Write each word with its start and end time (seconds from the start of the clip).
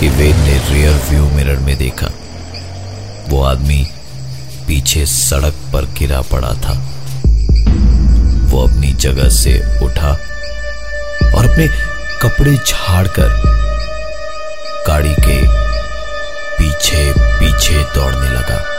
कि 0.00 0.08
वेद 0.08 0.36
ने 0.36 0.58
rear 0.70 1.00
view 1.10 1.28
mirror 1.30 1.58
में 1.58 1.76
देखा। 1.78 2.10
वो 3.28 3.42
आदमी 3.42 3.86
पीछे 4.66 5.06
सड़क 5.06 5.54
पर 5.72 5.84
गिरा 5.98 6.20
पड़ा 6.20 6.52
था। 6.54 6.74
वो 8.50 8.66
अपनी 8.66 8.92
जगह 8.92 9.28
से 9.28 9.58
उठा 9.84 10.10
और 11.36 11.50
अपने 11.50 11.68
कपड़े 12.22 12.56
झाड़कर 12.56 13.42
गाड़ी 14.88 15.14
के 15.14 15.42
पीछे 16.58 17.12
पीछे 17.18 17.82
दौड़ने 17.94 18.28
लगा। 18.28 18.73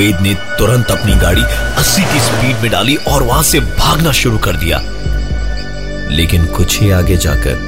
वेद 0.00 0.20
ने 0.20 0.34
तुरंत 0.34 0.90
अपनी 0.90 1.14
गाड़ी 1.14 1.42
80 1.78 2.02
की 2.12 2.20
स्पीड 2.20 2.56
में 2.56 2.70
डाली 2.70 2.94
और 2.96 3.22
वहाँ 3.22 3.42
से 3.42 3.60
भागना 3.60 4.12
शुरू 4.12 4.38
कर 4.38 4.56
दिया। 4.56 4.78
लेकिन 6.10 6.46
कुछ 6.46 6.80
ही 6.80 6.90
आगे 6.90 7.16
जाकर 7.16 7.58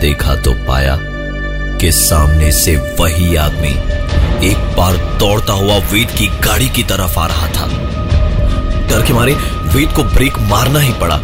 देखा 0.00 0.34
तो 0.34 0.52
पाया 0.52 0.98
कि 1.78 1.92
सामने 1.92 2.52
से 2.52 2.76
वही 3.00 3.36
आदमी 3.36 3.72
एक 4.50 4.76
बार 4.76 4.96
दौड़ता 5.18 5.52
हुआ 5.52 5.78
वेद 5.78 6.10
की 6.10 6.26
गाड़ी 6.26 6.68
की 6.68 6.82
तरफ़ 6.82 7.18
आ 7.18 7.26
रहा 7.26 7.46
था। 7.46 7.66
डर 8.88 9.06
के 9.06 9.12
मारे 9.12 9.34
वेद 9.74 9.92
को 9.92 10.04
ब्रेक 10.04 10.38
मारना 10.38 10.80
ही 10.80 10.92
पड़ा। 10.92 11.16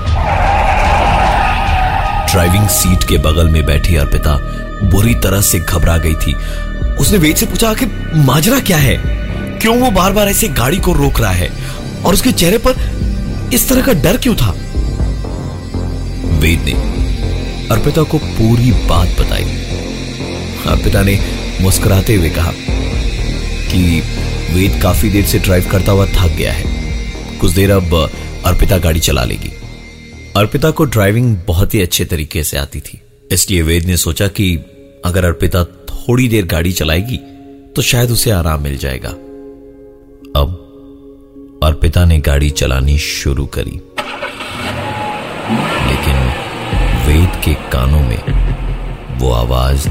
ड्राइविंग 2.32 2.68
सीट 2.68 3.04
के 3.04 3.18
बगल 3.18 3.48
में 3.48 3.66
बैठी 3.66 3.96
अर्पिता 3.96 4.36
बुरी 4.82 5.14
तरह 5.14 5.40
से 5.40 5.60
घबरा 5.60 5.96
गई 5.96 6.14
थी। 6.14 6.36
उसने 6.98 7.18
वेद 7.18 7.36
से 7.36 7.46
पूछा 7.46 7.74
कि 7.74 7.86
माजरा 8.14 8.60
क्या 8.60 8.76
है? 8.76 9.24
क्यों 9.64 9.76
वो 9.76 9.90
बार 9.90 10.12
बार 10.12 10.28
ऐसे 10.28 10.48
गाड़ी 10.48 10.78
को 10.78 10.92
रोक 10.92 11.20
रहा 11.20 11.30
है? 11.30 11.48
और 12.04 12.14
उसके 12.14 12.32
चेहरे 12.32 12.58
पर 12.58 13.50
इस 13.54 13.68
तरह 13.68 13.82
का 13.82 13.92
डर 13.92 14.16
क्यों 14.16 14.34
था? 14.36 14.50
वेद 16.38 16.60
ने 16.60 16.72
अर्पिता 17.68 18.02
को 18.02 18.18
पूरी 18.18 18.72
बात 18.72 19.08
बताई। 19.20 19.44
अर्पिता 20.66 21.02
ने 21.02 21.18
मुस्कुराते 21.60 22.14
हुए 22.14 22.30
कहा 22.30 22.52
कि 22.52 24.02
वेद 24.54 24.82
काफ़ी 24.82 25.10
देर 25.10 25.24
से 25.24 25.38
ड्राइव 25.38 25.68
करता 25.70 25.92
हुआ 25.92 26.06
थक 26.06 26.36
गया 26.36 26.52
है। 26.52 26.64
कुछ 27.38 27.52
देर 27.52 27.70
अब 27.70 28.10
अर्पिता 28.46 28.78
गाड़ी 28.78 29.00
चला 29.00 29.24
लेगी। 29.24 29.52
अर्पिता 30.36 30.70
को 30.70 30.84
ड्राइविंग 30.84 31.36
बहुत 31.46 31.74
ही 31.74 31.82
अच्छे 31.82 32.04
तरीके 32.04 32.44
से 32.44 32.56
आती 32.56 32.80
थी। 32.80 33.00
इसलिए 33.30 33.62
वेद 33.62 33.84
ने 33.84 33.96
सोचा 33.96 34.28
कि 34.28 34.54
अगर 35.04 35.24
अर्पिता 35.24 35.64
थोड़ी 35.64 36.28
देर 36.28 36.46
गाड़ी 36.46 36.72
चलाएगी 36.72 37.16
तो 37.76 37.82
शायद 37.82 38.10
उसे 38.10 38.30
आराम 38.30 38.62
मिल 38.62 38.78
जाएगा। 38.78 39.14
अब 40.36 41.60
अर्पिता 41.62 42.04
ने 42.04 42.18
गाड़ी 42.18 42.50
चलानी 42.50 42.98
शुरू 42.98 43.46
करी। 43.46 43.80
लेकिन 45.88 46.16
वेद 47.06 47.42
के 47.44 47.54
कानों 47.54 48.00
में 48.00 48.22
वो 49.18 49.32
आवाज़ 49.32 49.88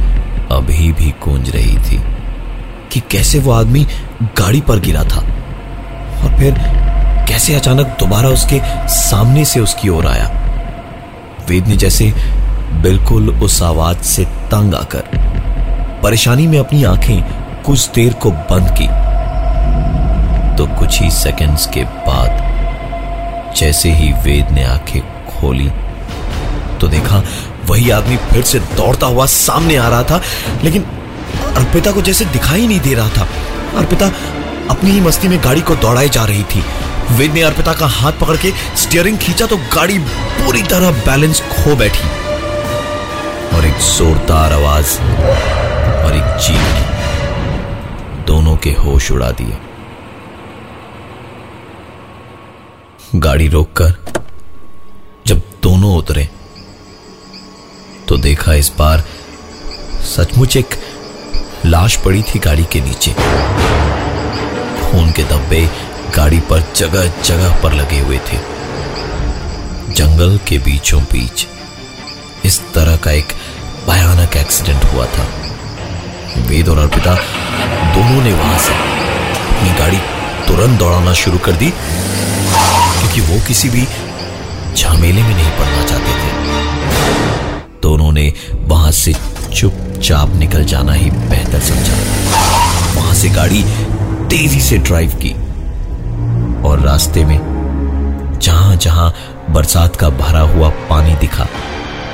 अभी 0.51 0.91
भी 0.91 1.13
गूंज 1.23 1.49
रही 1.49 1.77
थी 1.77 2.01
कि 2.91 2.99
कैसे 2.99 3.39
वो 3.39 3.51
आदमी 3.51 3.87
गाड़ी 4.23 4.61
पर 4.61 4.79
गिरा 4.79 5.03
था 5.03 5.19
और 6.23 6.37
फिर 6.39 6.53
कैसे 7.27 7.55
अचानक 7.55 7.97
दोबारा 7.99 8.29
उसके 8.29 8.87
सामने 8.87 9.45
से 9.45 9.59
उसकी 9.59 9.89
ओर 9.89 10.07
आया। 10.07 10.27
वेद 11.49 11.67
ने 11.67 11.75
जैसे 11.75 12.13
बिल्कुल 12.73 13.29
उस 13.29 13.61
आवाज़ 13.63 13.97
से 13.97 14.25
तंग 14.25 14.75
आकर 14.75 15.03
परेशानी 16.03 16.47
में 16.47 16.59
अपनी 16.59 16.83
आँखें 16.83 17.23
कुछ 17.63 17.89
देर 17.89 18.13
को 18.13 18.31
बंद 18.31 18.69
की। 18.81 19.02
तो 20.57 20.65
कुछ 20.79 21.01
ही 21.01 21.09
सेकंड्स 21.11 21.65
के 21.67 21.83
बाद, 22.07 23.53
जैसे 23.57 23.91
ही 23.91 24.11
वेद 24.23 24.51
ने 24.51 24.63
आँखें 24.63 25.01
खोली 25.29 25.69
तो 26.81 26.87
देखा 26.87 27.21
वही 27.69 27.89
आदमी 27.91 28.17
फिर 28.31 28.43
से 28.43 28.59
दौड़ता 28.75 29.07
हुआ 29.07 29.25
सामने 29.25 29.75
आ 29.75 29.87
रहा 29.89 30.03
था, 30.03 30.21
लेकिन 30.63 30.83
अर्पिता 31.57 31.91
को 31.91 32.01
जैसे 32.01 32.25
दिखाई 32.25 32.67
नहीं 32.67 32.79
दे 32.79 32.93
रहा 32.93 33.09
था। 33.09 33.27
अर्पिता 33.77 34.11
अपनी 34.69 34.91
ही 34.91 35.01
मस्ती 35.01 35.27
में 35.27 35.39
गाड़ी 35.43 35.61
को 35.61 35.75
दौड़ाई 35.75 36.09
जा 36.09 36.23
रही 36.25 36.43
थी। 36.45 36.63
वेद 37.11 37.33
ने 37.33 37.41
अर्पिता 37.41 37.73
का 37.73 37.87
हाथ 37.89 38.19
पकड़ 38.21 38.37
के 38.37 38.51
स्टीयरिंग 38.77 39.17
खींचा 39.17 39.45
तो 39.45 39.57
गाड़ी 39.75 39.97
पूरी 39.99 40.61
तरह 40.63 40.91
बैलेंस 41.05 41.41
खो 41.51 41.75
बैठी। 41.75 42.07
और 43.55 43.65
एक 43.65 43.77
जोरदार 43.89 44.53
आवाज़ 44.53 44.97
और 46.05 46.15
एक 46.15 46.37
चीख 46.41 46.65
दोनों 48.27 48.55
के 48.57 48.71
होश 48.75 49.11
उड़ा 49.11 49.31
दिए। 49.31 49.57
गाड़ी 53.15 53.47
रोककर 53.47 53.93
जब 55.27 55.41
दोनों 55.63 55.95
उतरे 55.97 56.23
तो 58.07 58.17
देखा 58.17 58.53
इस 58.53 58.71
बार 58.79 59.03
सचमुच 60.05 60.55
एक 60.57 60.75
लाश 61.65 61.95
पड़ी 61.95 62.21
थी 62.23 62.39
गाड़ी 62.39 62.63
के 62.63 62.81
नीचे। 62.81 63.11
खून 64.81 65.11
के 65.11 65.23
धब्बे 65.23 65.61
गाड़ी 66.15 66.39
पर 66.49 66.63
जगह 66.75 67.21
जगह 67.21 67.61
पर 67.63 67.73
लगे 67.73 67.99
हुए 67.99 68.17
थे। 68.17 68.37
जंगल 69.93 70.37
के 70.47 70.57
बीचों 70.57 71.01
बीच 71.03 71.47
इस 72.45 72.59
तरह 72.73 72.97
का 72.97 73.11
एक 73.11 73.33
भयानक 73.87 74.37
एक्सीडेंट 74.37 74.83
हुआ 74.93 75.05
था। 75.05 75.27
वेद 76.47 76.69
और 76.69 76.77
अर्पिता 76.77 77.15
दोनों 77.95 78.23
ने 78.23 78.33
वहाँ 78.33 78.59
से 78.59 78.73
अपनी 78.73 79.77
गाड़ी 79.79 79.97
तुरंत 80.47 80.79
दौड़ाना 80.79 81.13
शुरू 81.13 81.37
कर 81.37 81.51
दी। 81.51 81.73
क्योंकि 83.13 83.31
वो 83.31 83.39
किसी 83.47 83.69
भी 83.69 83.81
झमेले 84.75 85.21
में 85.23 85.33
नहीं 85.35 85.51
पड़ना 85.57 85.83
चाहते 85.85 86.13
थे। 86.13 87.81
दोनों 87.81 88.11
ने 88.11 88.31
वहाँ 88.51 88.91
से 88.91 89.13
चुपचाप 89.53 90.29
निकल 90.35 90.63
जाना 90.63 90.93
ही 90.93 91.09
बेहतर 91.11 91.59
समझा। 91.59 91.97
वहाँ 92.95 93.13
से 93.13 93.29
गाड़ी 93.29 93.63
तेज़ी 94.29 94.61
से 94.61 94.77
ड्राइव 94.79 95.11
की 95.15 95.33
और 96.67 96.79
रास्ते 96.79 97.25
में 97.25 97.37
जहाँ 98.39 98.75
जहाँ 98.77 99.13
बरसात 99.49 99.95
का 99.95 100.09
भरा 100.11 100.41
हुआ 100.53 100.69
पानी 100.89 101.15
दिखा, 101.15 101.47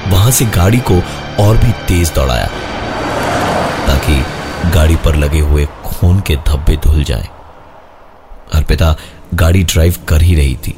वहाँ 0.08 0.32
से 0.32 0.46
गाड़ी 0.56 0.80
को 0.90 1.02
और 1.44 1.58
भी 1.58 1.72
तेज 1.88 2.12
दौड़ाया, 2.16 2.48
ताकि 3.88 4.22
गाड़ी 4.72 4.96
पर 4.96 5.16
लगे 5.16 5.40
हुए 5.40 5.66
खून 5.86 6.20
के 6.20 6.36
धब्बे 6.48 6.76
धुल 6.84 7.04
जाए। 7.04 7.30
अर्पिता 8.54 8.96
गाड़ी 9.36 9.64
ड्राइव 9.64 9.96
कर 10.08 10.22
ही 10.22 10.36
रही 10.36 10.56
थी। 10.58 10.76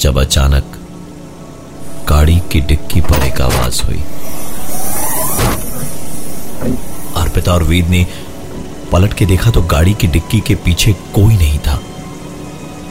जब 0.00 0.18
अचानक 0.18 0.76
गाड़ी 2.08 2.38
की 2.52 2.60
डिक्की 2.60 3.00
पर 3.00 3.22
एक 3.24 3.40
आवाज़ 3.40 3.82
हुई। 3.82 3.98
अर्पिता 7.16 7.52
और 7.52 7.62
वेद 7.62 7.88
ने 7.88 8.06
पलट 8.92 9.14
के 9.14 9.26
देखा 9.26 9.50
तो 9.50 9.62
गाड़ी 9.62 9.94
की 9.94 10.06
डिक्की 10.06 10.40
के 10.40 10.54
पीछे 10.54 10.92
कोई 11.14 11.36
नहीं 11.36 11.58
था। 11.58 11.80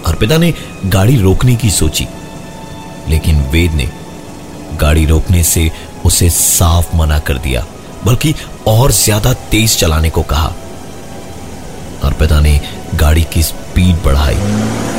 अर्पिता 0.07 0.37
ने 0.37 0.53
गाड़ी 0.87 1.17
रोकने 1.17 1.55
की 1.55 1.69
सोची, 1.71 2.07
लेकिन 3.09 3.41
वेद 3.51 3.71
ने 3.71 3.89
गाड़ी 4.81 5.05
रोकने 5.05 5.43
से 5.43 5.69
उसे 6.05 6.29
साफ़ 6.29 6.95
मना 6.95 7.19
कर 7.19 7.37
दिया, 7.39 7.65
बल्कि 8.05 8.35
और 8.67 8.91
ज़्यादा 8.91 9.33
तेज 9.51 9.77
चलाने 9.77 10.09
को 10.09 10.23
कहा। 10.23 10.53
अर्पिता 12.03 12.39
ने 12.39 12.59
गाड़ी 12.95 13.23
की 13.23 13.43
स्पीड 13.43 14.03
बढ़ाई। 14.03 14.98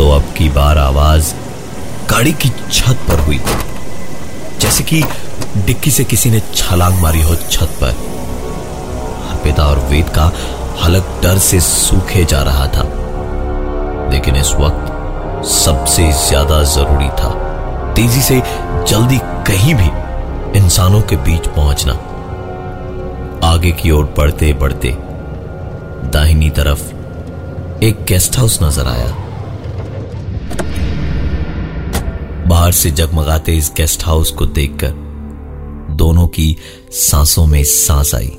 तो 0.00 0.08
अब 0.10 0.22
की 0.36 0.48
बार 0.48 0.78
आवाज़ 0.78 1.32
गाड़ी 2.10 2.32
की 2.32 2.48
छत 2.48 3.00
पर 3.08 3.18
हुई। 3.20 3.38
जैसे 4.60 4.84
कि 4.84 5.02
डिक्की 5.66 5.90
से 5.90 6.04
किसी 6.04 6.30
ने 6.30 6.40
छलांग 6.54 6.94
मारी 7.02 7.22
हो 7.22 7.34
छत 7.34 7.76
पर। 7.80 7.98
अर्पिता 9.30 9.64
और 9.64 9.78
वेद 9.90 10.08
का 10.08 10.30
हलक 10.82 11.10
डर 11.22 11.38
से 11.38 11.60
सूखे 11.60 12.24
जा 12.24 12.42
रहा 12.42 12.66
था। 12.66 12.84
लेकिन 14.12 14.36
इस 14.36 14.54
वक्त 14.60 15.46
सबसे 15.50 16.10
ज़्यादा 16.26 16.62
ज़रूरी 16.74 17.08
था 17.20 17.34
तेज़ी 17.96 18.22
से 18.22 18.42
जल्दी 18.88 19.18
कहीं 19.46 19.74
भी 19.74 20.58
इंसानों 20.58 21.02
के 21.02 21.16
बीच 21.28 21.46
पहुँचना। 21.46 21.92
आगे 23.46 23.72
की 23.72 23.90
ओर 23.90 24.14
बढ़ते 24.18 24.52
बढ़ते 24.52 24.96
दाहिनी 26.12 26.50
तरफ़ 26.50 26.92
एक 27.84 28.04
गेस्ट 28.08 28.38
हाउस 28.38 28.62
नज़र 28.62 28.86
आया। 28.88 29.16
बाहर 32.48 32.72
से 32.72 32.90
जगमगाते 32.90 33.52
इस 33.52 33.72
गेस्ट 33.76 34.06
हाउस 34.06 34.30
को 34.30 34.46
देखकर 34.46 35.10
दोनों 35.90 36.26
की 36.26 36.56
सांसों 36.90 37.46
में 37.46 37.64
सांस 37.64 38.14
आई। 38.14 38.36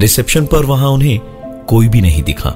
रिसेप्शन 0.00 0.46
पर 0.46 0.64
वहाँ 0.64 0.88
उन्हें 0.88 1.18
कोई 1.68 1.88
भी 1.88 2.00
नहीं 2.00 2.22
दिखा। 2.22 2.50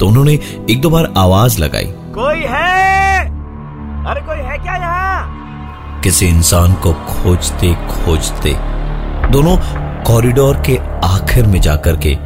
तो 0.00 0.08
उन्होंने 0.08 0.38
एक 0.70 0.80
दो 0.80 0.90
बार 0.90 1.12
आवाज़ 1.16 1.58
लगाई। 1.58 1.84
कोई 1.88 2.40
है? 2.40 3.20
अरे 4.06 4.20
कोई 4.20 4.36
है 4.36 4.58
क्या 4.58 4.76
यहाँ? 4.76 5.42
किसी 6.04 6.26
इंसान 6.26 6.74
को 6.74 6.92
खोजते 6.92 7.74
खोजते 7.74 8.56
दोनों 9.30 9.56
कॉरिडोर 10.04 10.56
के 10.56 10.76
आखिर 11.04 11.46
में 11.46 11.60
जाकर 11.60 11.96
के 11.96 12.16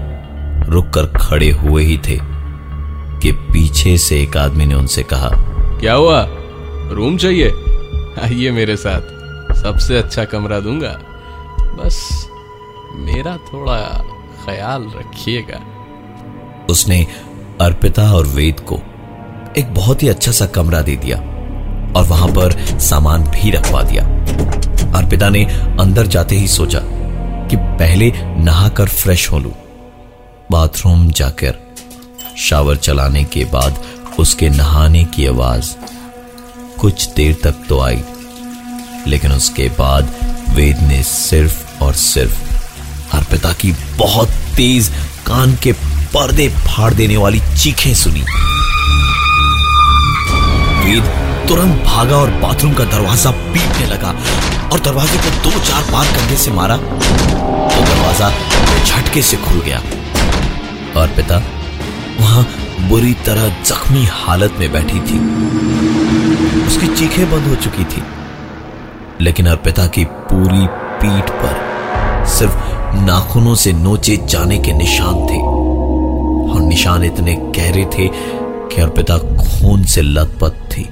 रुककर 0.70 1.06
खड़े 1.06 1.50
हुए 1.50 1.84
ही 1.84 1.98
थे। 1.98 2.35
कि 3.26 3.32
पीछे 3.32 3.98
से 3.98 4.22
एक 4.22 4.36
आदमी 4.36 4.66
ने 4.66 4.74
उनसे 4.74 5.02
कहा 5.02 5.30
क्या 5.80 5.94
हुआ? 5.94 6.26
रूम 6.92 7.16
चाहिए? 7.16 7.50
आइए 8.24 8.50
मेरे 8.50 8.76
साथ। 8.76 9.00
सबसे 9.54 9.98
अच्छा 9.98 10.24
कमरा 10.24 10.60
दूँगा। 10.60 11.00
बस 11.60 12.26
मेरा 12.94 13.36
थोड़ा 13.36 14.04
ख्याल 14.44 14.82
रखिएगा। 14.82 15.60
उसने 16.70 17.06
अर्पिता 17.60 18.12
और 18.12 18.26
वेद 18.26 18.60
को 18.60 18.80
एक 19.58 19.74
बहुत 19.74 20.02
ही 20.02 20.08
अच्छा 20.08 20.32
सा 20.32 20.46
कमरा 20.46 20.82
दे 20.82 20.96
दिया 20.96 21.16
और 21.96 22.04
वहाँ 22.04 22.28
पर 22.28 22.78
सामान 22.78 23.24
भी 23.24 23.50
रखवा 23.50 23.82
दिया। 23.82 24.04
अर्पिता 24.98 25.28
ने 25.28 25.44
अंदर 25.80 26.06
जाते 26.06 26.36
ही 26.36 26.48
सोचा 26.48 26.80
कि 27.48 27.56
पहले 27.56 28.12
नहाकर 28.16 28.88
फ्रेश 28.88 29.32
हो 29.32 29.38
लू। 29.38 29.52
बाथरूम 30.50 31.10
जाकर 31.10 31.65
शावर 32.38 32.76
चलाने 32.76 33.24
के 33.24 33.44
बाद 33.44 33.82
उसके 34.18 34.48
नहाने 34.50 35.04
की 35.04 35.26
आवाज़ 35.26 35.74
कुछ 36.80 37.08
देर 37.16 37.36
तक 37.44 37.64
तो 37.68 37.80
आई, 37.80 38.02
लेकिन 39.06 39.32
उसके 39.32 39.68
बाद 39.78 40.14
वेद 40.50 40.78
ने 40.88 41.02
सिर्फ़ 41.02 41.82
और 41.84 41.94
सिर्फ़ 41.94 43.14
अर्पिता 43.16 43.52
की 43.52 43.72
बहुत 43.98 44.28
तेज 44.56 44.88
कान 45.26 45.54
के 45.62 45.72
पर्दे 46.14 46.48
फाड़ 46.48 46.92
देने 46.94 47.16
वाली 47.16 47.40
चीखें 47.56 47.94
सुनी। 47.94 48.24
वेद 50.84 51.04
तुरंत 51.48 51.82
भागा 51.84 52.16
और 52.16 52.30
बाथरूम 52.40 52.72
का 52.74 52.84
दरवाज़ा 52.86 53.30
पीटने 53.30 53.86
लगा 53.86 54.14
और 54.72 54.80
दरवाजे 54.80 55.18
को 55.18 55.30
दो 55.42 55.58
चार 55.60 55.90
बार 55.92 56.06
कंधे 56.06 56.36
से 56.36 56.50
मारा 56.52 56.76
तो 56.76 57.84
दरवाज़ा 57.84 58.30
झटके 58.84 59.22
से 59.22 59.36
खुल 59.38 59.60
गया। 59.60 59.82
और 61.00 61.08
पिता 61.16 61.38
वहाँ 62.20 62.46
बुरी 62.88 63.12
तरह 63.26 63.48
जख्मी 63.62 64.04
हालत 64.12 64.54
में 64.58 64.72
बैठी 64.72 65.00
थी। 65.00 65.18
उसकी 66.66 66.86
चीखें 66.88 67.30
बंद 67.30 67.46
हो 67.46 67.54
चुकी 67.54 67.84
थी, 67.84 68.02
लेकिन 69.20 69.46
अर्पिता 69.46 69.86
की 69.86 70.04
पूरी 70.04 70.66
पीठ 71.00 71.30
पर 71.32 72.24
सिर्फ़ 72.28 72.56
नाखूनों 73.00 73.54
से 73.54 73.72
नोचे 73.72 74.16
जाने 74.24 74.58
के 74.58 74.72
निशान 74.72 75.14
थे। 75.26 75.40
और 76.46 76.60
निशान 76.60 77.04
इतने 77.04 77.34
गहरे 77.56 77.84
थे 77.94 78.08
कि 78.68 78.80
अर्पिता 78.80 79.18
खून 79.18 79.84
से 79.84 80.02
लथपथ 80.02 80.64
थी। 80.70 80.88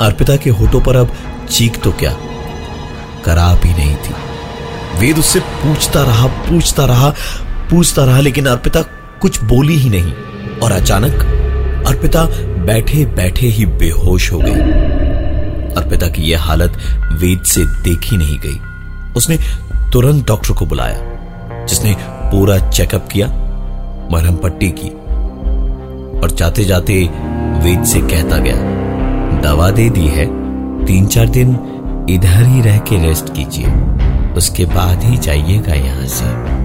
अर्पिता 0.00 0.36
के 0.36 0.50
होठों 0.50 0.80
पर 0.80 0.96
अब 0.96 1.12
चीख 1.50 1.80
तो 1.82 1.92
क्या? 1.92 2.12
कराप 3.24 3.62
भी 3.62 3.70
नहीं 3.70 3.94
थी। 3.96 4.14
वेद 4.98 5.18
उससे 5.18 5.40
पूछता 5.40 6.02
रहा 6.02 6.26
पूछता 6.26 6.84
रहा 6.84 7.10
पूछता 7.70 8.04
रहा, 8.04 8.20
लेकिन 8.20 8.46
अर्पिता 8.46 8.82
कुछ 9.24 9.42
बोली 9.44 9.74
ही 9.74 9.90
नहीं 9.90 10.58
और 10.58 10.72
अचानक 10.72 11.12
अर्पिता 11.86 12.24
बैठे 12.64 13.04
बैठे 13.06 13.46
ही 13.46 13.66
बेहोश 13.66 14.32
हो 14.32 14.38
गई। 14.38 14.50
अर्पिता 15.74 16.08
की 16.08 16.22
यह 16.22 16.42
हालत 16.42 16.76
वेद 17.12 17.42
से 17.42 17.64
देखी 17.82 18.16
नहीं 18.16 18.38
गई। 18.38 18.58
उसने 19.16 19.38
तुरंत 19.92 20.26
डॉक्टर 20.26 20.52
को 20.52 20.66
बुलाया, 20.66 20.98
जिसने 21.64 21.94
पूरा 22.00 22.58
चेकअप 22.70 23.08
किया, 23.08 23.26
मरहम 24.12 24.36
पट्टी 24.36 24.68
की। 24.68 24.90
और 26.20 26.30
जाते 26.30 26.64
जाते 26.64 27.00
वेद 27.64 27.84
से 27.84 28.00
कहता 28.00 28.38
गया, 28.38 28.56
दवा 29.40 29.70
दे 29.70 29.88
दी 29.90 30.06
है 30.08 30.26
तीन 30.86 31.06
चार 31.06 31.28
दिन 31.28 31.56
इधर 32.10 32.44
ही 32.44 32.60
रह 32.60 32.78
के 32.78 33.02
रेस्ट 33.06 33.34
कीजिए, 33.34 33.72
उसके 34.36 34.64
बाद 34.64 35.04
ही 35.04 35.16
जाइएगा 35.16 35.74
यहाँ 35.74 36.06
से। 36.08 36.63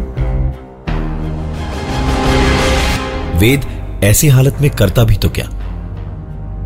वेद 3.39 3.65
ऐसी 4.03 4.27
हालत 4.27 4.57
में 4.61 4.69
करता 4.71 5.03
भी 5.03 5.15
तो 5.15 5.29
क्या? 5.29 5.45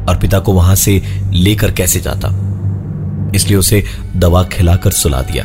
अर्पिता 0.10 0.39
को 0.39 0.53
वहाँ 0.53 0.75
से 0.75 1.22
लेकर 1.34 1.72
कैसे 1.72 2.00
जाता? 2.00 2.30
इसलिए 3.36 3.58
उसे 3.58 3.84
दवा 4.15 4.44
खिलाकर 4.44 4.92
सुला 4.92 5.22
दिया 5.22 5.44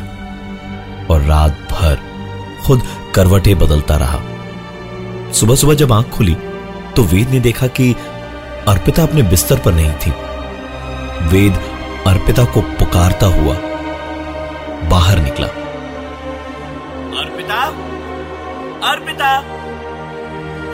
और 1.11 1.21
रात 1.21 1.51
भर 1.51 1.99
खुद 2.65 2.81
करवटें 3.15 3.57
बदलता 3.59 3.95
रहा। 3.95 4.19
सुबह 5.31 5.55
सुबह 5.55 5.73
जब 5.73 5.93
आँख 5.93 6.09
खुली 6.09 6.35
तो 6.95 7.03
वेद 7.03 7.29
ने 7.29 7.39
देखा 7.39 7.67
कि 7.67 7.95
अर्पिता 8.67 9.03
अपने 9.03 9.21
बिस्तर 9.23 9.59
पर 9.59 9.73
नहीं 9.73 9.91
थी। 9.91 10.11
वेद 11.27 11.59
अर्पिता 12.07 12.45
को 12.45 12.61
पुकारता 12.61 13.27
हुआ 13.27 13.55
बाहर 14.89 15.19
निकला। 15.19 15.47
अर्पिता? 17.21 17.63
अर्पिता? 18.91 19.58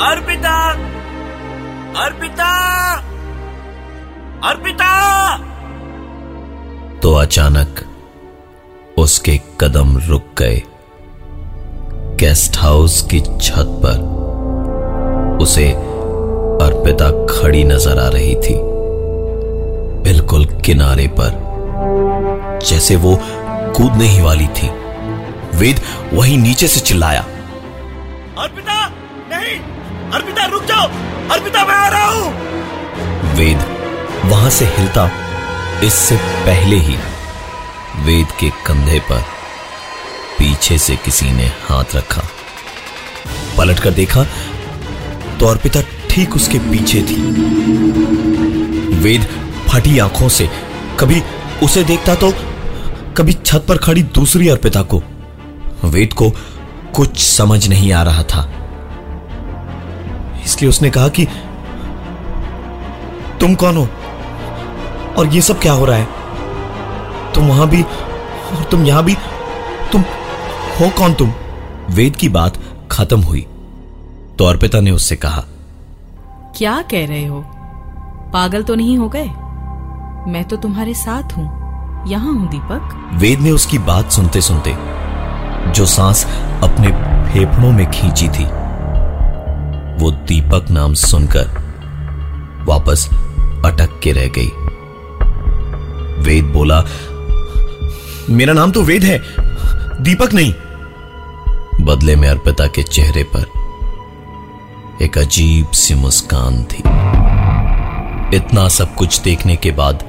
अर्पिता! 0.02 0.70
अर्पिता! 2.04 2.50
अर्पिता! 4.44 5.38
तो 7.00 7.14
अचानक 7.14 7.76
उसके 8.98 9.42
कदम 9.62 9.98
रुक 9.98 10.26
गए। 10.38 10.62
गेस्ट 12.20 12.58
हाउस 12.58 13.02
की 13.02 13.20
छत 13.20 13.82
पर 13.86 15.38
उसे 15.42 15.72
अर्पिता 16.62 17.26
खड़ी 17.26 17.64
नज़र 17.64 18.00
आ 18.00 18.08
रही 18.08 18.36
थी। 18.36 18.56
बिल्कुल 20.04 20.46
किनारे 20.46 21.08
पर, 21.08 21.32
जैसे 22.66 22.96
वो 22.96 23.20
कूदने 23.76 24.06
ही 24.06 24.22
वाली 24.22 24.48
थी। 24.48 24.70
वेद 25.58 25.82
वहीं 26.14 26.38
नीचे 26.38 26.68
से 26.68 26.80
चिल्लाया। 26.80 27.26
अर्पिता, 30.16 30.46
रुक 30.46 30.64
जाओ। 30.64 30.88
अर्पिता, 31.32 31.64
मैं 31.66 31.76
आ 31.76 31.88
रहा 31.88 32.06
हूँ। 32.06 33.34
वेद 33.36 33.64
वहाँ 34.26 34.50
से 34.50 34.66
हिलता 34.66 35.10
इससे 35.84 36.16
पहले 36.46 36.76
ही 36.76 36.96
वेद 38.06 38.32
के 38.40 38.50
कंधे 38.66 39.00
पर 39.00 39.22
पीछे 40.40 40.78
से 40.78 40.96
किसी 40.96 41.32
ने 41.32 41.46
हाथ 41.64 41.96
रखा। 41.96 42.22
पलटकर 43.58 43.92
देखा 43.92 44.24
तो 45.40 45.46
अर्पिता 45.46 45.82
ठीक 46.10 46.36
उसके 46.36 46.60
पीछे 46.60 47.02
थी। 47.02 47.22
वेद 49.04 49.28
फटी 49.70 49.98
आँखों 50.00 50.30
से 50.30 50.50
कभी 51.00 51.22
उसे 51.64 51.84
देखता 51.84 52.16
तो 52.16 52.34
कभी 53.18 53.34
छत 53.36 53.66
पर 53.70 53.78
खड़ी 53.78 54.04
दूसरी 54.16 54.50
अर्पिता 54.50 54.82
को। 54.82 55.04
वेद 55.84 56.14
को 56.14 56.30
कुछ 56.96 57.18
समझ 57.20 57.68
नहीं 57.68 57.92
आ 57.94 58.04
रहा 58.04 58.24
था। 58.24 58.52
इसलिए 60.46 60.70
उसने 60.70 60.90
कहा 60.90 61.08
कि 61.08 61.26
तुम 63.40 63.56
कौन 63.56 63.78
हो? 63.78 63.88
और 65.18 65.28
ये 65.28 65.42
सब 65.42 65.60
क्या 65.60 65.74
हो 65.74 65.86
रहा 65.86 65.98
है? 65.98 67.34
तुम 67.34 67.48
वहाँ 67.48 67.70
भी 67.70 67.82
और 67.82 68.64
तुम 68.72 68.86
यहाँ 68.86 69.04
भी 69.04 69.16
तुम 69.92 70.02
हो 70.80 70.90
कौन 70.90 71.14
तुम? 71.14 71.34
वेद 71.90 72.16
की 72.16 72.30
बात 72.30 72.58
खत्म 72.92 73.22
हुई। 73.22 73.42
तो 74.40 74.46
अर्पिता 74.46 74.80
ने 74.80 74.92
उससे 74.92 75.16
कहा 75.16 75.44
क्या 76.58 76.82
कह 76.82 77.06
रहे 77.06 77.26
हो? 77.26 77.44
पागल 78.34 78.64
तो 78.64 78.76
नहीं 78.76 78.98
हो 78.98 79.10
गए? 79.10 79.28
मैं 80.32 80.44
तो 80.44 80.58
तुम्हारे 80.58 80.94
साथ 80.94 81.38
हूँ 81.38 81.46
यहाँ 82.08 82.34
हूँ 82.34 82.50
दीपक। 82.50 83.10
वेद 83.14 83.40
ने 83.40 83.52
उसकी 83.52 83.78
बात 83.78 84.12
सुनते 84.12 84.42
सुनते 84.42 84.76
जो 85.72 85.86
सांस 85.86 86.26
अपने 86.64 86.88
फेफड़ों 87.32 87.72
में 87.72 87.92
खींची 87.92 88.28
थी 88.28 88.46
वो 89.96 90.12
दीपक 90.12 90.70
नाम 90.72 90.94
सुनकर 90.94 91.46
वापस 92.68 93.08
अटक 93.66 94.00
के 94.04 94.12
रह 94.12 94.28
गई। 94.38 94.48
वेद 96.24 96.46
बोला, 96.46 96.84
मेरा 98.30 98.54
नाम 98.54 98.72
तो 98.72 98.82
वेद 98.82 99.04
है, 99.04 99.18
दीपक 100.04 100.34
नहीं। 100.34 100.54
बदले 101.86 102.16
में 102.16 102.28
अर्पिता 102.30 102.68
के 102.68 102.84
चेहरे 102.84 103.24
पर 103.36 103.46
एक 105.02 105.18
अजीब 105.18 105.72
सी 105.72 105.96
मुस्कान 105.96 106.64
थी। 106.64 106.84
इतना 108.38 108.68
सब 108.68 108.96
कुछ 108.96 109.20
देखने 109.22 109.56
के 109.56 109.72
बाद 109.72 110.04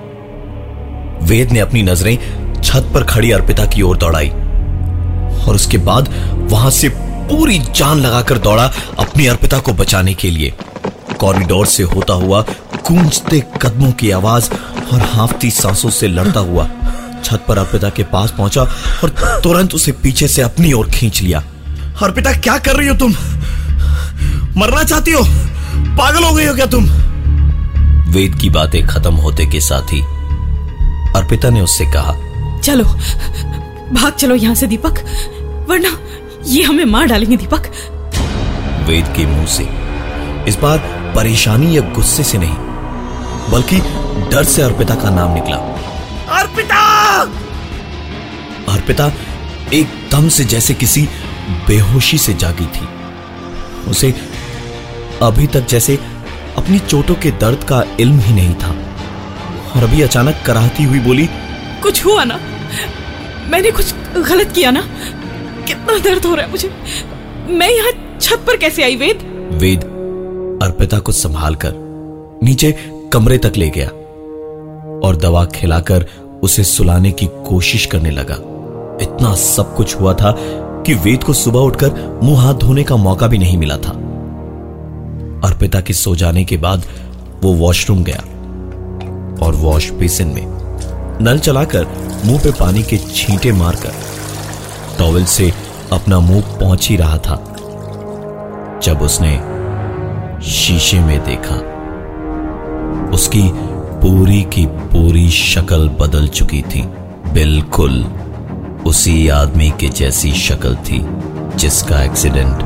वेद 1.23 1.53
ने 1.53 1.59
अपनी 1.59 1.83
नज़रें 1.83 2.17
छत 2.63 2.91
पर 2.95 3.05
खड़ी 3.05 3.31
अर्पिता 3.31 3.65
की 3.67 3.83
ओर 3.83 3.97
दौड़ाई 3.97 4.29
और 4.29 5.55
उसके 5.55 5.79
बाद 5.79 6.09
वहाँ 6.51 6.71
से 6.71 6.89
पूरी 7.29 7.59
जान 7.77 8.01
लगाकर 8.01 8.39
दौड़ा 8.39 8.71
अपनी 8.99 9.27
अर्पिता 9.27 9.59
को 9.59 9.73
बचाने 9.73 10.15
के 10.15 10.31
लिए। 10.31 10.55
कॉरिडोर 11.21 11.67
से 11.67 11.83
होता 11.83 12.15
हुआ 12.15 12.43
गूंजते 12.89 13.43
कदमों 13.63 13.93
की 13.93 14.11
आवाज़ 14.11 14.51
और 14.93 15.01
हाफती 15.01 15.51
सांसों 15.51 15.91
से 15.91 16.09
लड़ता 16.09 16.41
हुआ 16.41 16.69
छत 17.25 17.45
पर 17.49 17.59
अर्पिता 17.59 17.91
के 17.91 18.03
पास 18.03 18.31
पहुँचा 18.31 18.63
और 19.05 19.41
तुरंत 19.43 19.75
उसे 19.75 19.93
पीछे 19.93 20.29
से 20.29 20.43
अपनी 20.43 20.73
ओर 20.73 20.91
खींच 20.91 21.23
लिया। 21.23 21.39
अर्पिता, 22.03 22.33
क्या 22.33 22.59
कर 22.59 22.77
रही 22.77 22.89
हो 22.89 22.95
तुम? 22.95 23.13
मरना 24.57 24.83
चाहती 24.83 25.13
हो? 25.13 25.23
पागल 25.99 26.25
हो 26.25 26.33
गई 26.33 26.45
हो 26.45 26.55
क्या 26.55 26.67
तुम? 26.67 26.85
वेद 28.13 28.39
की 28.41 28.51
बातें 28.51 28.87
खत्म 28.87 29.15
होते 29.15 29.47
के 29.47 29.61
साथ 29.61 29.93
ही 29.93 30.01
अर्पिता 31.17 31.51
ने 31.51 31.61
उससे 31.61 31.87
कहा, 31.87 32.13
चलो, 32.61 32.85
भाग 33.93 34.13
चलो 34.13 34.35
यहाँ 34.35 34.55
से, 34.55 34.67
दीपक, 34.67 34.99
वरना 35.69 35.99
ये 36.47 36.63
हमें 36.63 36.85
मार 36.85 37.07
डालेंगे 37.07 37.37
दीपक। 37.37 37.67
वेद 38.89 39.07
के 39.17 39.27
मुँह 39.27 39.47
से। 39.47 39.69
इस 40.49 40.59
बार 40.63 40.79
परेशानी 41.17 41.77
या 41.77 41.81
गुस्से 41.81 42.25
से 42.25 42.39
नहीं 42.39 42.55
बल्कि 43.51 43.79
डर 44.31 44.45
से 44.45 44.63
अर्पिता 44.63 44.95
का 44.95 45.11
नाम 45.11 45.35
निकला। 45.35 45.57
अर्पिता! 46.41 47.23
अर्पिता 48.73 49.13
एकदम 49.73 50.29
से 50.29 50.45
जैसे 50.45 50.75
किसी 50.75 51.09
बेहोशी 51.69 52.19
से 52.19 52.35
जागी 52.35 52.67
थी। 52.67 52.89
उसे 53.91 54.15
अभी 55.23 55.47
तक 55.47 55.67
जैसे 55.67 55.99
अपनी 56.57 56.79
चोटों 56.79 57.15
के 57.15 57.31
दर्द 57.31 57.65
का 57.65 57.85
इल्म 58.01 58.19
ही 58.19 58.33
नहीं 58.33 58.55
था। 58.55 58.69
और 59.77 59.83
अभी 59.83 60.03
अचानक 60.03 60.43
कराहती 60.47 60.85
हुई 60.85 60.99
बोली 60.99 61.29
कुछ 61.83 62.05
हुआ 62.05 62.25
ना? 62.25 62.41
मैंने 63.49 63.71
कुछ 63.71 63.95
गलत 64.17 64.53
किया 64.55 64.71
ना? 64.71 64.89
कितना 65.67 65.99
दर्द 65.99 66.27
हो 66.27 66.35
रहा 66.35 66.45
है 66.45 66.51
मुझे। 66.51 66.69
मैं 67.49 67.71
यहाँ 67.71 67.93
छत 68.21 68.45
पर 68.47 68.57
कैसे 68.57 68.83
आई, 68.83 68.97
वेद? 68.97 69.19
वेद, 69.53 69.85
अर्पिता 70.63 70.99
को 70.99 71.13
संभाल 71.13 71.55
कर 71.55 71.73
नीचे 72.43 72.73
कमरे 73.13 73.39
तक 73.39 73.53
ले 73.57 73.69
गया 73.71 73.89
और 75.07 75.17
दवा 75.17 75.45
खिलाकर 75.45 76.07
उसे 76.43 76.65
सुलाने 76.65 77.11
की 77.13 77.27
कोशिश 77.49 77.87
करने 77.87 78.11
लगा। 78.11 78.35
इतना 79.03 79.35
सब 79.35 79.75
कुछ 79.77 79.95
हुआ 80.01 80.15
था 80.15 80.35
कि 80.87 80.95
वेद 80.95 81.25
को 81.25 81.33
सुबह 81.33 81.61
उठकर 81.61 82.21
मुँह 82.23 82.41
हाथ 82.41 82.55
धोने 82.55 82.85
का 82.85 82.97
मौका 82.97 83.27
भी 83.27 83.39
नहीं 83.39 83.59
मिला 83.59 83.77
था। 83.77 83.91
अर्पिता 85.45 85.81
के 85.81 85.93
सो 85.93 86.15
जाने 86.17 86.45
के 86.45 86.57
बाद 86.57 86.85
वो 87.43 87.53
वॉशरूम 87.53 88.05
गया 88.05 88.21
और 89.47 89.55
वॉश 89.55 89.91
बेसिन 89.91 90.29
में 90.29 90.47
नल 91.23 91.39
चलाकर 91.39 91.87
मुँह 92.25 92.39
पे 92.39 92.51
पानी 92.51 92.83
के 92.83 92.97
छींटे 92.97 93.53
मारकर 93.53 93.93
टॉवल 94.99 95.25
से 95.25 95.53
अपना 95.93 96.19
मुँह 96.21 96.43
पहुँच 96.61 96.89
ही 96.89 96.97
रहा 96.97 97.19
था, 97.19 97.37
जब 98.83 99.03
उसने 99.03 99.37
शीशे 100.43 101.01
में 101.01 101.25
देखा। 101.25 101.57
उसकी 103.11 103.43
पूरी 104.03 104.43
की 104.43 104.67
पूरी 104.67 105.29
शक्ल 105.31 105.89
बदल 105.89 106.29
चुकी 106.29 106.63
थी। 106.63 106.83
बिल्कुल 107.33 108.05
उसी 108.87 109.29
आदमी 109.29 109.71
के 109.71 109.89
जैसी 109.89 110.33
शक्ल 110.33 110.75
थी, 110.75 111.07
जिसका 111.57 112.03
एक्सीडेंट 112.03 112.63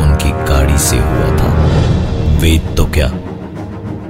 उनकी 0.00 0.30
गाड़ी 0.30 0.78
से 0.78 0.96
हुआ 0.96 1.36
था। 1.36 1.52
वेद 2.38 2.74
तो 2.76 2.84
क्या? 2.84 3.10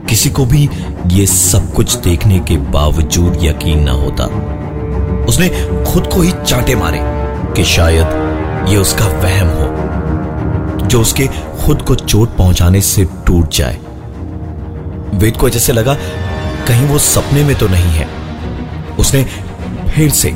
किसी 0.08 0.30
को 0.30 0.44
भी 0.46 0.68
ये 1.06 1.26
सब 1.26 1.72
कुछ 1.72 1.96
देखने 1.96 2.38
के 2.38 2.56
बावजूद 2.56 3.38
यकीन 3.42 3.82
ना 3.82 3.92
होता। 3.92 4.24
उसने 5.24 5.48
खुद 5.92 6.06
को 6.06 6.22
ही 6.22 6.32
चांटे 6.46 6.74
मारे। 6.74 7.15
कि 7.56 7.64
शायद 7.64 8.68
ये 8.68 8.76
उसका 8.76 9.06
वहम 9.06 9.48
हो, 9.48 10.86
जो 10.86 11.00
उसके 11.00 11.26
खुद 11.64 11.82
को 11.82 11.94
चोट 11.94 12.36
पहुँचाने 12.36 12.80
से 12.80 13.04
टूट 13.26 13.48
जाए। 13.50 13.78
वेद 15.14 15.36
को 15.36 15.48
जैसे 15.50 15.72
लगा, 15.72 15.94
कहीं 16.68 16.86
वो 16.88 16.98
सपने 16.98 17.44
में 17.44 17.54
तो 17.58 17.68
नहीं 17.68 17.92
है। 17.92 18.06
उसने 18.96 19.22
फिर 19.88 20.10
से 20.10 20.34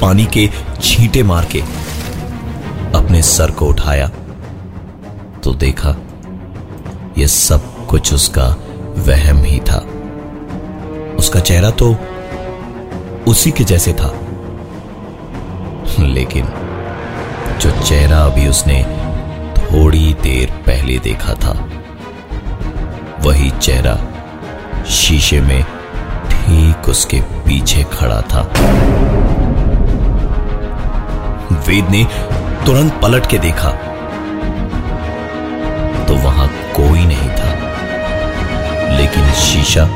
पानी 0.00 0.24
के 0.26 0.48
छींटे 0.82 1.22
मार 1.22 1.44
के 1.44 1.60
अपने 2.98 3.22
सर 3.22 3.50
को 3.50 3.66
उठाया 3.66 4.08
तो 5.44 5.54
देखा 5.54 5.96
यह 7.18 7.26
सब 7.26 7.86
कुछ 7.86 8.12
उसका 8.14 8.46
वहम 8.98 9.38
ही 9.38 9.58
था। 9.60 9.78
उसका 11.18 11.40
चेहरा 11.40 11.70
तो 11.70 11.96
उसी 13.28 13.50
के 13.50 13.64
जैसे 13.64 13.92
था। 13.92 14.12
लेकिन 16.00 16.46
जो 17.60 17.70
चेहरा 17.82 18.18
अभी 18.18 18.46
उसने 18.48 18.82
थोड़ी 19.56 20.12
देर 20.22 20.50
पहले 20.66 20.98
देखा 20.98 21.34
था, 21.34 21.52
वही 23.20 23.50
चेहरा 23.50 23.96
शीशे 24.90 25.40
में 25.40 25.62
ठीक 26.30 26.88
उसके 26.88 27.20
पीछे 27.46 27.82
खड़ा 27.92 28.20
था। 28.22 28.40
वेद 31.68 31.90
ने 31.90 32.04
तुरंत 32.66 33.00
पलट 33.02 33.26
के 33.26 33.38
देखा 33.38 33.70
तो 36.06 36.14
वहाँ 36.14 36.48
कोई 36.76 37.04
नहीं 37.06 37.28
था। 37.30 37.52
लेकिन 38.96 39.32
शीशा, 39.32 39.86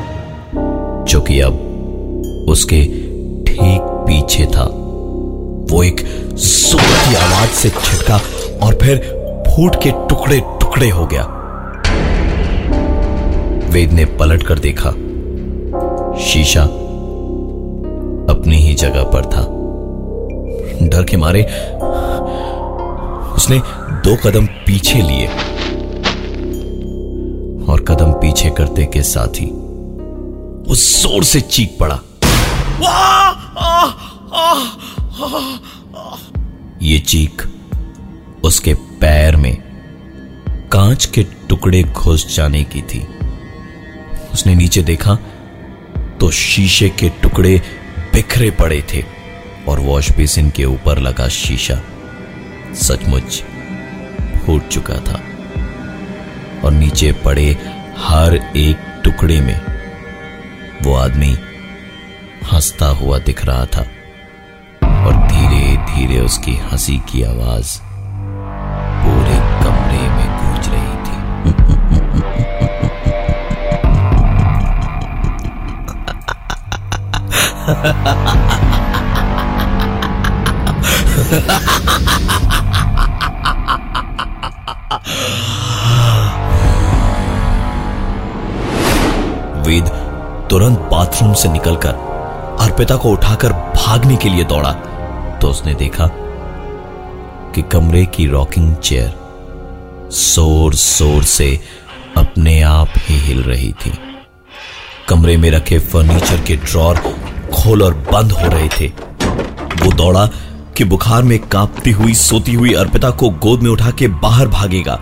जो 1.04 1.20
कि 1.20 1.40
अब 1.40 2.46
उसके 2.48 2.82
ठीक 3.44 3.80
पीछे 4.06 4.46
था 4.46 4.64
वो 5.70 5.82
एक 5.82 6.00
ज़ोर 6.34 6.80
की 6.80 7.14
आवाज़ 7.16 7.50
से 7.52 7.70
छिटका 7.70 8.16
और 8.66 8.74
फिर 8.82 8.98
फूट 9.48 9.74
के 9.82 9.90
टुकड़े 10.08 10.38
टुकड़े 10.60 10.88
हो 10.88 11.06
गया। 11.06 11.22
वेद 13.72 13.92
ने 13.92 14.04
पलट 14.18 14.42
कर 14.42 14.58
देखा। 14.58 14.90
शीशा 16.24 16.62
अपनी 18.32 18.56
ही 18.58 18.74
जगह 18.74 19.04
पर 19.14 19.24
था। 19.26 19.42
डर 20.88 21.04
के 21.04 21.16
मारे 21.16 21.42
उसने 23.36 23.58
दो 24.04 24.16
कदम 24.24 24.46
पीछे 24.66 25.02
लिए 25.02 25.26
और 27.66 27.84
कदम 27.88 28.12
पीछे 28.20 28.50
करते 28.50 28.84
के 28.92 29.02
साथ 29.04 29.40
ही 29.40 29.46
वो 29.46 30.74
ज़ोर 30.76 31.24
से 31.24 31.40
चीख 31.40 31.76
पड़ा। 31.80 32.00
ये 36.82 36.98
चीख 36.98 37.46
उसके 38.44 38.74
पैर 38.74 39.36
में 39.36 39.56
कांच 40.72 41.06
के 41.06 41.22
टुकड़े 41.48 41.82
घुस 41.82 42.36
जाने 42.36 42.62
की 42.64 42.82
थी। 42.82 43.00
उसने 44.32 44.54
नीचे 44.54 44.82
देखा 44.82 45.14
तो 46.20 46.30
शीशे 46.30 46.88
के 46.88 47.08
टुकड़े 47.08 47.62
बिखरे 48.14 48.50
पड़े 48.50 48.82
थे 48.94 49.04
और 49.68 49.80
वॉश 49.80 50.10
बेसिन 50.12 50.50
के 50.50 50.64
ऊपर 50.64 50.98
लगा 50.98 51.28
शीशा। 51.28 51.80
सचमुच 52.74 53.42
फूट 54.38 54.68
चुका 54.68 54.94
था। 54.94 55.20
और 56.64 56.72
नीचे 56.72 57.12
पड़े 57.12 57.50
हर 57.98 58.34
एक 58.56 59.02
टुकड़े 59.04 59.40
में 59.40 59.60
वो 60.82 60.94
आदमी 60.94 61.36
हंसता 62.52 62.86
हुआ 62.86 63.18
दिख 63.18 63.44
रहा 63.44 63.66
था। 63.66 63.86
और 65.06 65.14
धीरे 65.28 65.76
धीरे 65.86 66.20
उसकी 66.20 66.54
हँसी 66.72 66.96
की 67.08 67.22
आवाज़ 67.22 67.78
पूरे 69.02 69.36
कमरे 69.62 70.04
में 70.08 70.28
गूंज 70.38 70.68
रही 70.68 70.94
थी। 71.04 71.16
वेद 89.66 89.88
तुरंत 90.50 90.78
बाथरूम 90.90 91.32
से 91.34 91.48
निकलकर 91.48 91.94
अर्पिता 92.60 92.96
को 92.96 93.08
उठाकर 93.08 93.52
भागने 93.88 94.16
के 94.22 94.28
लिए 94.28 94.44
दौड़ा 94.44 94.70
तो 95.40 95.48
उसने 95.48 95.72
देखा 95.74 96.06
कि 97.54 97.62
कमरे 97.72 98.04
की 98.06 98.26
रॉकिंग 98.26 98.74
चेयर 98.76 99.12
ज़ोर 100.12 100.74
ज़ोर 100.74 101.22
से 101.24 101.48
अपने 102.16 102.60
आप 102.62 102.88
ही 102.98 103.16
हिल 103.18 103.42
रही 103.42 103.72
थी। 103.74 103.92
कमरे 105.08 105.36
में 105.36 105.50
रखे 105.50 105.78
फर्नीचर 105.86 106.44
के 106.46 106.56
ड्रॉर 106.56 106.98
खोल 107.54 107.82
और 107.82 107.94
बंद 108.12 108.32
हो 108.32 108.48
रहे 108.48 108.68
थे। 108.70 108.88
वो 108.88 109.92
दौड़ा 109.92 110.26
कि 110.76 110.84
बुखार 110.84 111.22
में 111.22 111.38
कांपती 111.48 111.90
हुई, 111.90 112.14
सोती 112.16 112.54
हुई 112.54 112.72
अर्पिता 112.74 113.10
को 113.12 113.30
गोद 113.38 113.62
में 113.62 113.70
उठा 113.70 113.90
के 113.90 114.08
बाहर 114.20 114.48
भागेगा। 114.50 115.00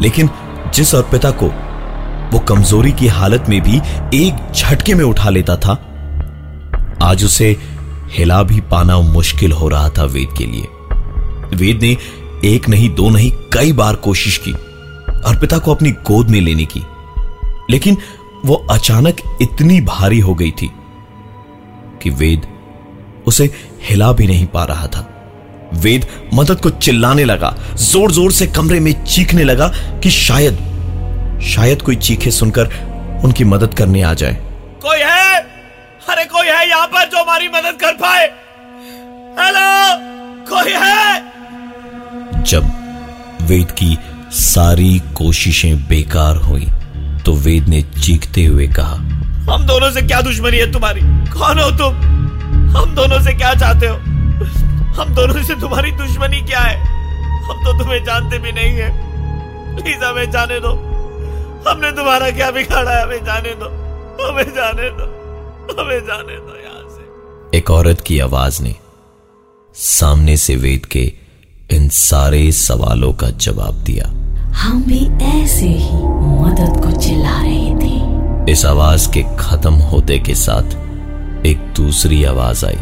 लेकिन 0.00 0.30
जिस 0.74 0.94
अर्पिता 0.94 1.30
को 1.42 1.52
वो 2.32 2.38
कमज़ोरी 2.48 2.92
की 2.92 3.08
हालत 3.10 3.48
में 3.48 3.60
भी 3.62 3.80
एक 4.16 4.52
झटके 4.52 4.94
में 4.94 5.04
उठा 5.04 5.30
लेता 5.30 5.56
था, 5.56 5.82
आज 7.02 7.24
उसे 7.24 7.56
हिला 8.16 8.42
भी 8.42 8.60
पाना 8.60 8.98
मुश्किल 8.98 9.52
हो 9.52 9.68
रहा 9.68 9.88
था 9.88 10.04
वेद 10.04 10.34
के 10.38 10.46
लिए। 10.46 11.56
वेद 11.56 11.82
ने 11.82 11.96
एक 12.44 12.68
नहीं, 12.68 12.94
दो 12.94 13.08
नहीं, 13.10 13.30
कई 13.52 13.72
बार 13.72 13.94
कोशिश 13.96 14.38
की 14.38 14.52
अर्पिता 15.24 15.58
को 15.58 15.74
अपनी 15.74 15.90
गोद 15.90 16.30
में 16.30 16.40
लेने 16.40 16.64
की। 16.64 16.82
लेकिन 17.70 17.96
वो 18.46 18.54
अचानक 18.70 19.16
इतनी 19.42 19.80
भारी 19.80 20.18
हो 20.20 20.34
गई 20.34 20.50
थी 20.50 20.70
कि 22.02 22.10
वेद 22.10 22.46
उसे 23.26 23.50
हिला 23.88 24.12
भी 24.12 24.26
नहीं 24.26 24.46
पा 24.46 24.64
रहा 24.64 24.86
था। 24.86 25.06
वेद 25.74 26.06
मदद 26.34 26.60
को 26.60 26.70
चिल्लाने 26.70 27.24
लगा 27.24 27.54
ज़ोर 27.74 28.12
ज़ोर 28.12 28.32
से 28.32 28.46
कमरे 28.46 28.80
में 28.80 28.92
चीखने 29.04 29.44
लगा 29.44 29.68
कि 30.02 30.10
शायद 30.10 30.58
शायद 31.44 31.82
कोई 31.82 31.96
चीखे 31.96 32.30
सुनकर 32.30 33.20
उनकी 33.24 33.44
मदद 33.44 33.74
करने 33.74 34.02
आ 34.02 34.14
जाए। 34.14 34.34
कोई 34.82 34.98
है? 34.98 35.49
अरे 36.08 36.24
कोई 36.24 36.46
है 36.46 36.68
यहाँ 36.68 36.86
पर 36.86 37.08
जो 37.08 37.18
हमारी 37.18 37.48
मदद 37.48 37.78
कर 37.80 37.92
पाए। 37.94 38.26
हेलो 39.38 39.68
कोई 40.50 40.72
है? 40.72 42.42
जब 42.42 42.70
वेद 43.42 43.70
की 43.70 43.98
सारी 44.32 44.98
कोशिशें 45.14 45.88
बेकार 45.88 46.36
हुई 46.36 46.66
तो 47.26 47.34
वेद 47.36 47.68
ने 47.68 47.82
चीखते 47.82 48.44
हुए 48.44 48.66
कहा 48.68 48.94
हम 49.50 49.66
दोनों 49.66 49.90
से 49.90 50.02
क्या 50.02 50.20
दुश्मनी 50.20 50.56
है 50.56 50.70
तुम्हारी? 50.72 51.00
कौन 51.30 51.58
हो 51.58 51.70
तुम? 51.78 51.94
हम 52.76 52.94
दोनों 52.94 53.20
से 53.20 53.32
क्या 53.32 53.54
चाहते 53.54 53.86
हो? 53.86 53.96
हम 54.94 55.14
दोनों 55.14 55.42
से 55.42 55.54
तुम्हारी 55.54 55.90
दुश्मनी 55.92 56.40
क्या 56.40 56.60
है? 56.60 56.76
हम 57.44 57.64
तो 57.64 57.78
तुम्हें 57.78 58.04
जानते 58.04 58.38
भी 58.38 58.52
नहीं 58.52 58.76
है। 58.76 58.90
प्लीज़ 59.76 60.04
हमें 60.04 60.30
जाने 60.30 60.60
दो। 60.60 60.72
हमने 61.68 61.92
तुम्हारा 61.92 62.30
क्या 62.30 62.50
बिगाड़ा 62.50 62.90
है? 62.90 63.02
हमें 63.02 63.24
जाने 63.24 63.54
दो। 63.54 63.68
हमें 64.26 64.44
जाने 64.44 64.90
दो। 64.90 65.09
हमें 65.78 66.00
जाने 66.00 66.36
दो 66.36 66.56
यहाँ 66.56 66.88
से। 66.88 67.58
एक 67.58 67.70
औरत 67.70 68.00
की 68.00 68.18
आवाज़ 68.18 68.62
ने 68.62 68.74
सामने 69.74 70.36
से 70.36 70.56
वेद 70.56 70.86
के 70.86 71.12
इन 71.70 71.88
सारे 71.88 72.52
सवालों 72.52 73.12
का 73.12 73.30
जवाब 73.30 73.74
दिया। 73.74 74.06
हम 74.52 74.82
भी 74.82 75.24
ऐसे 75.24 75.66
ही 75.66 75.96
मदद 76.42 76.84
को 76.84 77.00
चिल्ला 77.00 77.42
रहे 77.42 77.74
थे। 77.74 78.52
इस 78.52 78.64
आवाज़ 78.64 79.10
के 79.10 79.24
खत्म 79.38 79.74
होते 79.74 80.18
के 80.18 80.34
साथ 80.34 80.90
एक 81.46 81.58
दूसरी 81.76 82.24
आवाज़ 82.24 82.66
आई 82.66 82.78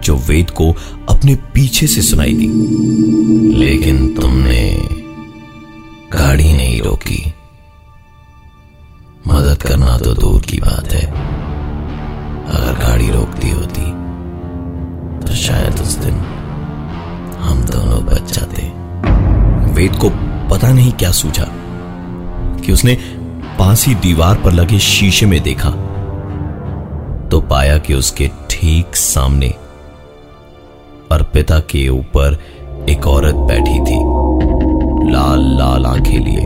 जो 0.00 0.16
वेद 0.16 0.50
को 0.50 0.72
अपने 1.08 1.34
पीछे 1.34 1.86
से 1.86 2.02
सुनाई 2.02 2.34
दी। 2.34 2.48
लेकिन 3.54 4.14
तुमने 4.14 4.88
गाड़ी 6.12 6.52
नहीं 6.52 6.82
रोकी। 6.82 7.34
मदद 9.24 9.62
करना 9.62 9.96
तो 9.98 10.12
दूर 10.14 10.40
की 10.42 10.58
बात 10.60 10.92
है। 10.92 11.06
अगर 12.50 12.78
गाड़ी 12.78 13.10
रोकती 13.10 13.50
होती 13.50 13.90
तो 15.20 15.34
शायद 15.36 15.80
उस 15.80 15.96
दिन 15.96 16.14
हम 17.40 17.62
दोनों 17.64 18.04
बच 18.06 18.32
जाते। 18.32 18.62
वेद 19.72 19.96
को 19.96 20.10
पता 20.50 20.72
नहीं 20.72 20.92
क्या 20.92 21.10
सूझा, 21.12 21.46
कि 22.56 22.72
उसने 22.72 22.94
पास 23.58 23.86
ही 23.86 23.94
दीवार 23.96 24.42
पर 24.44 24.52
लगे 24.52 24.78
शीशे 24.78 25.26
में 25.26 25.40
देखा 25.42 25.70
तो 27.30 27.40
पाया 27.40 27.76
कि 27.78 27.94
उसके 27.94 28.30
ठीक 28.50 28.96
सामने 28.96 29.48
अर्पिता 31.12 31.58
के 31.70 31.88
ऊपर 31.88 32.38
एक 32.88 33.06
औरत 33.06 33.34
बैठी 33.34 33.78
थी, 33.80 33.98
लाल 35.12 35.44
लाल 35.58 35.86
आँखें 35.86 36.18
लिए, 36.18 36.44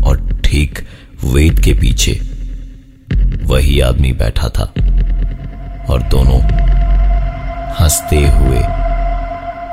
और 0.00 0.40
ठीक 0.44 0.78
वेद 1.24 1.60
के 1.60 1.72
पीछे 1.72 2.12
वही 3.44 3.80
आदमी 3.80 4.12
बैठा 4.12 4.48
था 4.48 4.64
और 5.90 6.02
दोनों 6.02 6.40
हँसते 7.80 8.16
हुए 8.16 8.60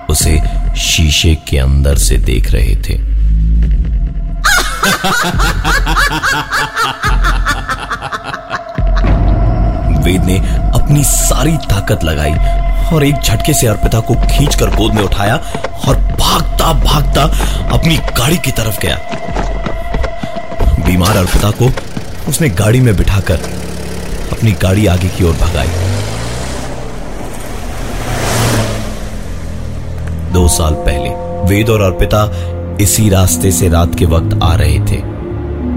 उसे 0.10 0.42
शीशे 0.78 1.36
के 1.36 1.58
अंदर 1.58 1.96
से 1.98 2.18
देख 2.18 2.52
रहे 2.52 2.76
थे। 2.76 2.94
वेद 10.04 10.24
ने 10.26 10.38
अपनी 10.74 11.04
सारी 11.04 11.58
ताकत 11.58 12.04
लगाई 12.04 12.34
और 12.94 13.04
एक 13.04 13.16
झटके 13.16 13.54
से 13.54 13.68
अर्पिता 13.68 14.00
को 14.00 14.16
खींचकर 14.16 14.76
गोद 14.76 14.94
में 14.94 15.04
उठाया 15.04 15.36
और 15.88 15.98
भागता 16.20 16.74
भागता 16.74 17.24
अपनी 17.74 17.98
गाड़ी 17.98 18.38
की 18.38 18.52
तरफ़ 18.52 18.80
गया। 18.82 19.00
बीमार 20.92 21.18
अर्पिता 21.18 21.50
को 21.52 21.68
उसने 22.30 22.48
गाड़ी 22.50 22.80
में 22.80 22.96
बिठाकर 22.98 23.42
अपनी 24.32 24.52
गाड़ी 24.62 24.86
आगे 24.86 25.08
की 25.08 25.24
ओर 25.24 25.34
भगाई। 25.34 25.68
दो 30.34 30.48
साल 30.48 30.74
पहले, 30.86 31.10
वेद 31.46 31.70
और 31.70 31.82
अर्पिता 31.82 32.24
इसी 32.82 33.08
रास्ते 33.10 33.52
से 33.52 33.70
रात 33.70 33.96
के 33.96 34.06
वक्त 34.06 34.38
आ 34.44 34.54
रहे 34.56 34.80
थे, 34.82 34.98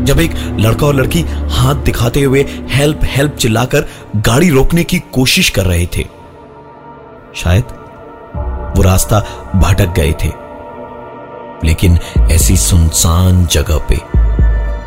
जब 0.04 0.20
एक 0.20 0.34
लड़का 0.60 0.86
और 0.86 0.94
लड़की 0.94 1.22
हाथ 1.50 1.84
दिखाते 1.84 2.22
हुए 2.22 2.44
हेल्प 2.70 3.00
हेल्प 3.04 3.36
चिल्लाकर 3.36 3.88
गाड़ी 4.16 4.50
रोकने 4.50 4.84
की 4.84 4.98
कोशिश 5.12 5.50
कर 5.50 5.64
रहे 5.64 5.86
थे। 5.96 6.06
शायद 7.36 7.64
वो 8.76 8.82
रास्ता 8.82 9.20
भटक 9.56 9.94
गए 9.96 10.12
थे, 10.24 10.32
लेकिन 11.64 11.98
ऐसी 12.30 12.56
सुनसान 12.56 13.46
जगह 13.46 13.86
पे 13.88 14.00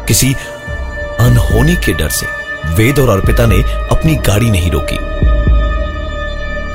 किसी 0.07 0.33
अनहोनी 1.19 1.75
के 1.75 1.93
डर 1.93 2.09
से 2.09 2.25
वेद 2.73 2.99
और 2.99 3.09
अर्पिता 3.09 3.45
ने 3.45 3.55
अपनी 3.91 4.15
गाड़ी 4.27 4.49
नहीं 4.49 4.71
रोकी। 4.71 4.97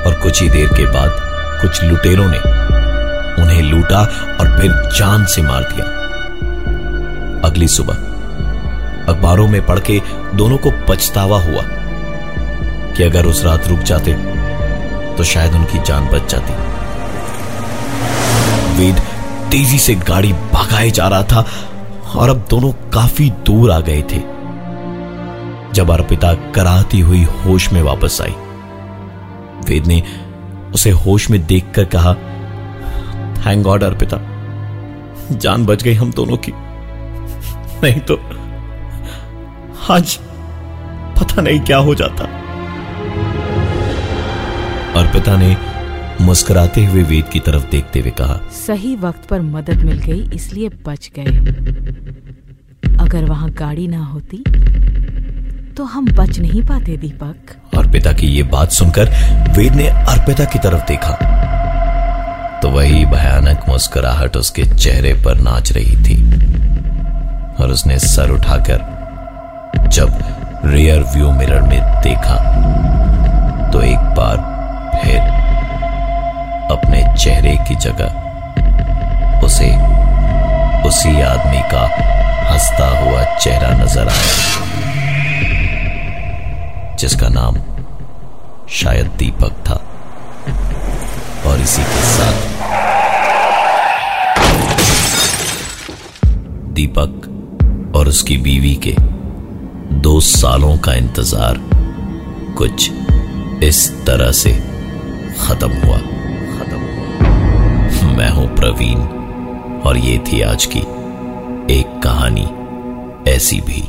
और 0.01 0.19
कुछ 0.23 0.41
ही 0.41 0.49
देर 0.49 0.67
के 0.67 0.85
बाद 0.85 1.11
कुछ 1.61 1.83
लुटेरों 1.83 2.27
ने 2.27 2.37
उन्हें 3.43 3.61
लूटा 3.61 3.99
और 4.39 4.57
फिर 4.59 4.71
जान 4.97 5.25
से 5.25 5.41
मार 5.41 5.63
दिया। 5.63 5.85
अगली 7.49 7.67
सुबह 7.67 7.93
अखबारों 9.13 9.47
में 9.47 9.65
पढ़ 9.65 9.79
के 9.79 9.99
दोनों 10.35 10.57
को 10.57 10.71
पछतावा 10.89 11.39
हुआ 11.41 11.63
कि 12.93 13.03
अगर 13.03 13.25
उस 13.25 13.43
रात 13.45 13.67
रुक 13.67 13.79
जाते 13.81 14.13
तो 15.17 15.23
शायद 15.23 15.53
उनकी 15.53 15.79
जान 15.79 16.07
बच 16.07 16.31
जाती। 16.31 16.53
वेद 18.77 18.99
तेज़ी 19.51 19.79
से 19.79 19.95
गाड़ी 20.07 20.33
भगाए 20.33 20.89
जा 20.91 21.07
रहा 21.07 21.23
था। 21.23 21.45
और 22.15 22.29
अब 22.29 22.45
दोनों 22.49 22.71
काफ़ी 22.89 23.29
दूर 23.45 23.71
आ 23.71 23.79
गए 23.79 24.01
थे, 24.01 24.19
जब 25.73 25.91
अर्पिता 25.91 26.33
कराती 26.51 26.99
हुई 26.99 27.23
होश 27.23 27.71
में 27.73 27.81
वापस 27.81 28.21
आई। 28.21 28.35
वेद 29.67 29.87
ने 29.87 30.01
उसे 30.73 30.91
होश 30.97 31.29
में 31.29 31.45
देखकर 31.45 31.85
कहा 31.85 32.13
थैंक 33.37 33.63
गॉड 33.63 33.83
अर्पिता, 33.83 34.17
जान 35.31 35.65
बच 35.65 35.83
गई 35.83 35.93
हम 35.93 36.11
दोनों 36.11 36.37
की। 36.37 36.51
नहीं 37.83 37.99
तो 38.01 38.15
आज 39.89 40.15
पता 41.17 41.41
नहीं 41.41 41.59
क्या 41.59 41.77
हो 41.77 41.95
जाता। 41.95 42.23
अर्पिता 44.99 45.35
ने 45.37 45.55
मुस्कुराते 46.23 46.85
हुए 46.85 47.03
वेद 47.03 47.29
की 47.29 47.39
तरफ़ 47.39 47.69
देखते 47.71 47.99
हुए 47.99 48.11
कहा 48.11 48.39
सही 48.57 48.95
वक्त 48.97 49.27
पर 49.29 49.41
मदद 49.41 49.83
मिल 49.83 49.97
गई 49.99 50.29
इसलिए 50.35 50.69
बच 50.87 51.09
गए। 51.15 51.31
अगर 52.99 53.25
वहाँ 53.25 53.49
गाड़ी 53.51 53.87
ना 53.87 54.03
होती 54.05 54.43
तो 55.77 55.83
हम 55.85 56.07
बच 56.07 56.39
नहीं 56.39 56.61
पाते 56.61 56.95
दीपक। 56.97 57.55
अर्पिता 57.77 58.11
की 58.13 58.27
ये 58.27 58.43
बात 58.49 58.71
सुनकर 58.71 59.09
वेद 59.57 59.75
ने 59.75 59.87
अर्पिता 59.87 60.45
की 60.45 60.59
तरफ़ 60.59 60.83
देखा। 60.87 61.13
तो 62.61 62.69
वही 62.69 63.05
भयानक 63.05 63.65
मुस्कुराहट 63.69 64.37
उसके 64.37 64.63
चेहरे 64.75 65.13
पर 65.25 65.41
नाच 65.41 65.71
रही 65.71 65.95
थी। 66.03 66.17
और 67.55 67.71
उसने 67.71 67.99
सर 67.99 68.31
उठाकर 68.31 69.87
जब 69.89 70.17
रियर 70.65 71.03
व्यू 71.13 71.31
मिरर 71.31 71.61
में 71.61 71.79
देखा 72.03 72.37
तो 73.71 73.81
एक 73.83 74.13
बार 74.17 74.37
फिर 74.95 75.32
अपने 76.73 77.03
चेहरे 77.15 77.55
की 77.67 77.75
जगह। 77.85 78.09
उसे 79.45 79.69
उसी 80.87 81.21
आदमी 81.23 81.61
का 81.71 81.83
हंसता 82.49 82.87
हुआ 82.99 83.23
चेहरा 83.35 83.69
नज़र 83.77 84.07
आया, 84.09 84.33
जिसका 86.97 87.29
नाम 87.31 87.55
शायद 88.71 89.07
दीपक 89.19 89.53
था, 89.67 89.79
और 91.45 91.59
इसी 91.61 91.83
के 91.83 92.01
साथ 92.07 92.51
दीपक 96.73 97.11
और 97.95 98.07
उसकी 98.07 98.37
बीवी 98.39 98.75
के 98.85 98.95
दो 100.01 100.19
सालों 100.21 100.77
का 100.77 100.93
इंतज़ार 100.93 101.57
कुछ 102.57 102.89
इस 103.63 103.89
तरह 104.05 104.31
से 104.33 104.51
खत्म 105.39 105.71
हुआ। 105.81 105.97
मैं 108.13 108.29
हूँ 108.29 108.47
प्रवीण, 108.55 108.99
और 109.81 109.97
ये 109.97 110.17
थी 110.17 110.41
आज 110.41 110.65
की 110.65 110.79
एक 111.73 111.99
कहानी 112.03 112.45
ऐसी 113.31 113.59
भी। 113.61 113.81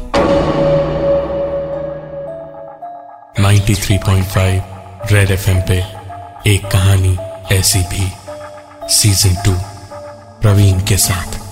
93.5 3.42 5.12
रेड 5.12 5.30
एफएम 5.30 5.60
पे 5.60 5.78
एक 6.50 6.66
कहानी 6.66 7.16
ऐसी 7.52 7.78
भी 7.78 8.12
सीज़न 8.94 9.34
टू 9.44 9.52
प्रवीण 10.40 10.80
के 10.80 10.96
साथ। 10.96 11.43